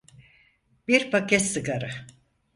[0.87, 1.91] Bir paket sigara.